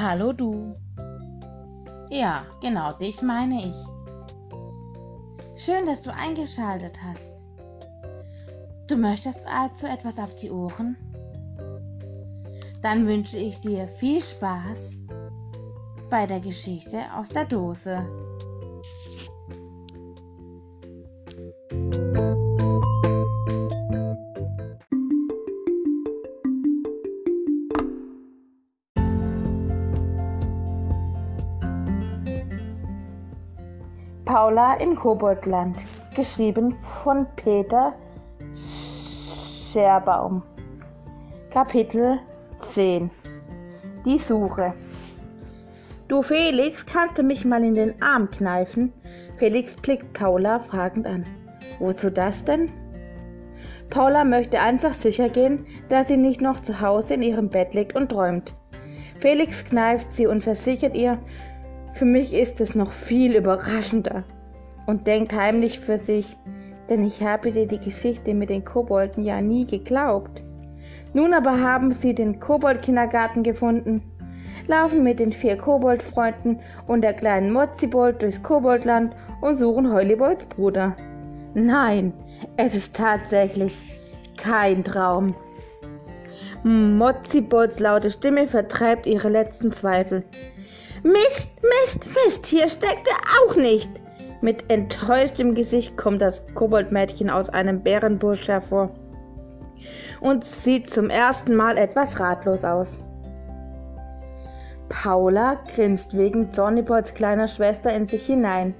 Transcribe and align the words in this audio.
Hallo 0.00 0.32
du. 0.32 0.76
Ja, 2.08 2.46
genau 2.62 2.92
dich 2.92 3.20
meine 3.20 3.66
ich. 3.66 3.74
Schön, 5.60 5.86
dass 5.86 6.02
du 6.02 6.14
eingeschaltet 6.14 7.00
hast. 7.02 7.44
Du 8.86 8.96
möchtest 8.96 9.40
also 9.48 9.88
etwas 9.88 10.20
auf 10.20 10.36
die 10.36 10.52
Ohren? 10.52 10.96
Dann 12.80 13.08
wünsche 13.08 13.38
ich 13.38 13.60
dir 13.60 13.88
viel 13.88 14.20
Spaß 14.20 14.98
bei 16.08 16.28
der 16.28 16.38
Geschichte 16.38 17.02
aus 17.16 17.30
der 17.30 17.46
Dose. 17.46 18.08
Paula 34.28 34.74
im 34.74 34.94
Koboldland, 34.94 35.78
geschrieben 36.14 36.74
von 36.74 37.26
Peter 37.36 37.94
Scherbaum. 39.72 40.42
Kapitel 41.50 42.18
10 42.60 43.10
Die 44.04 44.18
Suche 44.18 44.74
Du 46.08 46.20
Felix, 46.20 46.84
kannst 46.84 47.16
du 47.16 47.22
mich 47.22 47.46
mal 47.46 47.64
in 47.64 47.74
den 47.74 48.02
Arm 48.02 48.30
kneifen? 48.30 48.92
Felix 49.36 49.74
blickt 49.76 50.12
Paula 50.12 50.58
fragend 50.58 51.06
an. 51.06 51.24
Wozu 51.78 52.10
das 52.10 52.44
denn? 52.44 52.70
Paula 53.88 54.24
möchte 54.24 54.60
einfach 54.60 54.92
sicher 54.92 55.30
gehen, 55.30 55.64
dass 55.88 56.08
sie 56.08 56.18
nicht 56.18 56.42
noch 56.42 56.60
zu 56.60 56.82
Hause 56.82 57.14
in 57.14 57.22
ihrem 57.22 57.48
Bett 57.48 57.72
liegt 57.72 57.96
und 57.96 58.10
träumt. 58.10 58.54
Felix 59.20 59.64
kneift 59.64 60.12
sie 60.12 60.26
und 60.26 60.44
versichert 60.44 60.94
ihr, 60.94 61.18
für 61.92 62.04
mich 62.04 62.32
ist 62.32 62.60
es 62.60 62.74
noch 62.74 62.92
viel 62.92 63.36
überraschender 63.36 64.24
und 64.86 65.06
denkt 65.06 65.32
heimlich 65.32 65.80
für 65.80 65.98
sich, 65.98 66.36
denn 66.88 67.04
ich 67.04 67.22
habe 67.22 67.52
dir 67.52 67.66
die 67.66 67.78
Geschichte 67.78 68.34
mit 68.34 68.50
den 68.50 68.64
Kobolden 68.64 69.24
ja 69.24 69.40
nie 69.40 69.66
geglaubt. 69.66 70.42
Nun 71.12 71.34
aber 71.34 71.60
haben 71.60 71.92
sie 71.92 72.14
den 72.14 72.40
Kobold-Kindergarten 72.40 73.42
gefunden, 73.42 74.02
laufen 74.66 75.02
mit 75.02 75.18
den 75.18 75.32
vier 75.32 75.56
Koboldfreunden 75.56 76.60
und 76.86 77.02
der 77.02 77.14
kleinen 77.14 77.52
Mozzibold 77.52 78.22
durchs 78.22 78.42
Koboldland 78.42 79.14
und 79.40 79.56
suchen 79.56 79.92
Heulibolds 79.92 80.44
Bruder. 80.46 80.96
Nein, 81.54 82.12
es 82.56 82.74
ist 82.74 82.94
tatsächlich 82.94 83.74
kein 84.36 84.84
Traum. 84.84 85.34
Mozzibolds 86.64 87.78
laute 87.78 88.10
Stimme 88.10 88.46
vertreibt 88.46 89.06
ihre 89.06 89.28
letzten 89.28 89.72
Zweifel. 89.72 90.24
Mist, 91.02 91.48
Mist, 91.62 92.08
Mist, 92.24 92.46
hier 92.46 92.68
steckt 92.68 93.08
er 93.08 93.46
auch 93.46 93.56
nicht. 93.56 93.90
Mit 94.40 94.70
enttäuschtem 94.70 95.54
Gesicht 95.54 95.96
kommt 95.96 96.22
das 96.22 96.42
Koboldmädchen 96.54 97.30
aus 97.30 97.48
einem 97.48 97.82
Bärenbusch 97.82 98.48
hervor 98.48 98.90
und 100.20 100.44
sieht 100.44 100.90
zum 100.90 101.10
ersten 101.10 101.54
Mal 101.54 101.76
etwas 101.76 102.18
ratlos 102.18 102.64
aus. 102.64 102.88
Paula 104.88 105.60
grinst 105.74 106.16
wegen 106.16 106.52
Zornibots 106.52 107.14
kleiner 107.14 107.46
Schwester 107.46 107.92
in 107.92 108.06
sich 108.06 108.26
hinein. 108.26 108.74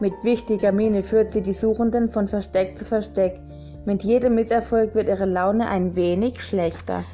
Mit 0.00 0.12
wichtiger 0.22 0.72
Miene 0.72 1.02
führt 1.02 1.32
sie 1.32 1.42
die 1.42 1.54
Suchenden 1.54 2.10
von 2.10 2.28
Versteck 2.28 2.78
zu 2.78 2.84
Versteck. 2.84 3.40
Mit 3.86 4.02
jedem 4.02 4.34
Misserfolg 4.34 4.96
wird 4.96 5.06
ihre 5.06 5.26
Laune 5.26 5.68
ein 5.68 5.94
wenig 5.94 6.42
schlechter. 6.42 7.04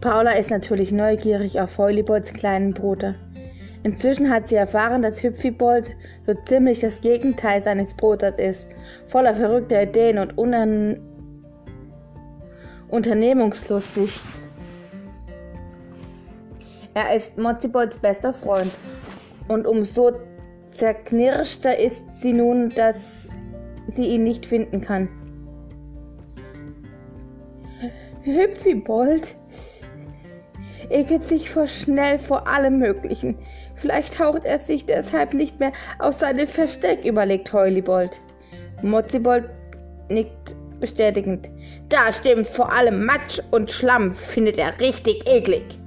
Paula 0.00 0.30
ist 0.36 0.50
natürlich 0.50 0.92
neugierig 0.92 1.60
auf 1.60 1.76
Heulibolds 1.76 2.32
kleinen 2.32 2.72
Bruder. 2.72 3.16
Inzwischen 3.82 4.30
hat 4.30 4.46
sie 4.46 4.54
erfahren, 4.54 5.02
dass 5.02 5.24
Hüpfibold 5.24 5.96
so 6.24 6.34
ziemlich 6.46 6.78
das 6.78 7.00
Gegenteil 7.00 7.60
seines 7.60 7.92
Bruders 7.94 8.38
ist, 8.38 8.68
voller 9.08 9.34
verrückter 9.34 9.82
Ideen 9.82 10.18
und 10.18 10.38
unan 10.38 11.00
unternehmungslustig. 12.88 14.20
Er 16.94 17.16
ist 17.16 17.36
Mozzibolds 17.36 17.96
bester 17.96 18.32
Freund 18.32 18.70
und 19.48 19.66
umso 19.66 20.12
zerknirschter 20.66 21.76
ist 21.76 22.04
sie 22.20 22.32
nun, 22.32 22.68
dass 22.68 23.28
sie 23.88 24.04
ihn 24.04 24.22
nicht 24.22 24.46
finden 24.46 24.80
kann. 24.80 25.08
Hüpfibold 28.24 29.36
ekelt 30.88 31.24
sich 31.24 31.50
vor 31.50 31.66
schnell 31.66 32.18
vor 32.18 32.48
allem 32.48 32.78
Möglichen. 32.78 33.36
Vielleicht 33.74 34.16
taucht 34.16 34.44
er 34.44 34.58
sich 34.58 34.86
deshalb 34.86 35.34
nicht 35.34 35.60
mehr 35.60 35.72
aus 35.98 36.20
seinem 36.20 36.46
Versteck, 36.46 37.04
überlegt 37.04 37.52
Heulibold. 37.52 38.20
Mozzibold 38.82 39.50
nickt 40.08 40.56
bestätigend. 40.80 41.50
Da 41.90 42.12
stimmt 42.12 42.46
vor 42.46 42.72
allem 42.72 43.04
Matsch 43.04 43.40
und 43.50 43.70
Schlamm, 43.70 44.14
findet 44.14 44.58
er 44.58 44.80
richtig 44.80 45.28
eklig. 45.28 45.78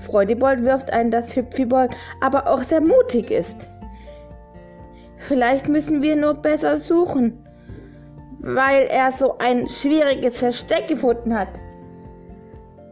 Freudibold 0.00 0.62
wirft 0.64 0.90
ein, 0.90 1.10
dass 1.10 1.36
Hüpfibold 1.36 1.90
aber 2.22 2.46
auch 2.46 2.62
sehr 2.62 2.80
mutig 2.80 3.30
ist. 3.30 3.68
Vielleicht 5.26 5.68
müssen 5.68 6.00
wir 6.00 6.16
nur 6.16 6.34
besser 6.34 6.78
suchen, 6.78 7.44
weil 8.40 8.86
er 8.86 9.10
so 9.10 9.38
ein 9.38 9.68
schwieriges 9.68 10.38
Versteck 10.38 10.88
gefunden 10.88 11.38
hat. 11.38 11.48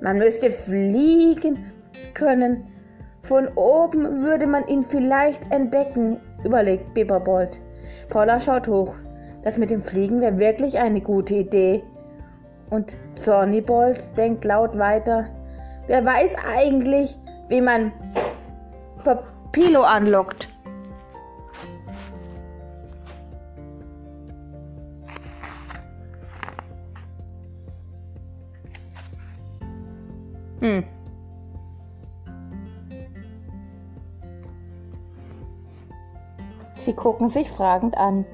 Man 0.01 0.19
müsste 0.19 0.51
fliegen 0.51 1.73
können. 2.15 2.67
Von 3.23 3.49
oben 3.57 4.23
würde 4.23 4.47
man 4.47 4.67
ihn 4.69 4.83
vielleicht 4.83 5.51
entdecken, 5.51 6.21
überlegt 6.45 6.95
Bibberbold. 6.95 7.61
Paula 8.09 8.39
schaut 8.39 8.69
hoch. 8.69 8.95
Das 9.43 9.59
mit 9.59 9.71
dem 9.71 9.81
Fliegen 9.81 10.21
wäre 10.21 10.39
wirklich 10.39 10.79
eine 10.79 11.01
gute 11.01 11.35
Idee. 11.35 11.83
Und 12.71 12.97
Zornibold 13.15 14.01
denkt 14.17 14.45
laut 14.45 14.77
weiter. 14.77 15.27
Wer 15.87 16.05
weiß 16.05 16.35
eigentlich, 16.53 17.17
wie 17.49 17.61
man 17.61 17.93
Papilo 19.05 19.83
anlockt? 19.83 20.49
Hm. 30.67 30.83
Sie 36.85 36.93
gucken 36.93 37.29
sich 37.29 37.49
fragend 37.49 37.97
an. 37.97 38.25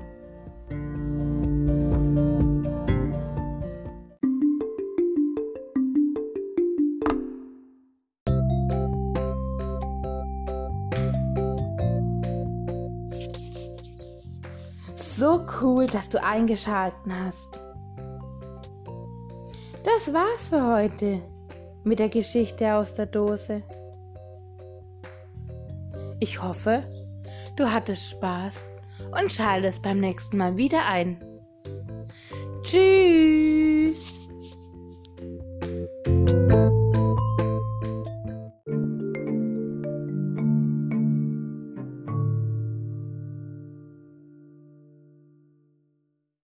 So 14.95 15.45
cool, 15.61 15.87
dass 15.87 16.09
du 16.09 16.23
eingeschalten 16.23 17.13
hast. 17.15 17.63
Das 19.85 20.15
war's 20.15 20.47
für 20.47 20.67
heute 20.67 21.21
mit 21.85 21.99
der 21.99 22.09
Geschichte 22.09 22.75
aus 22.75 22.95
der 22.95 23.07
Dose. 23.07 23.63
Ich 26.21 26.43
hoffe, 26.43 26.85
du 27.57 27.71
hattest 27.71 28.11
Spaß 28.11 28.69
und 29.21 29.33
schaltest 29.33 29.83
beim 29.83 29.99
nächsten 29.99 30.37
Mal 30.37 30.57
wieder 30.57 30.87
ein. 30.87 31.21
Tschüss! 32.63 33.52